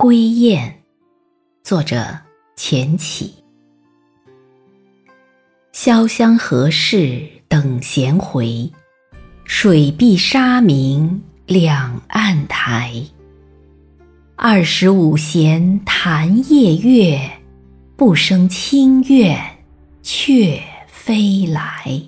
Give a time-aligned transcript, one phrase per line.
[0.00, 0.68] 归雁》，
[1.64, 2.16] 作者
[2.54, 3.34] 钱起。
[5.72, 8.70] 潇湘何事等闲回，
[9.42, 12.94] 水碧沙明两岸台。
[14.36, 17.20] 二十五弦弹夜月，
[17.96, 19.36] 不胜清怨
[20.00, 22.00] 却飞来。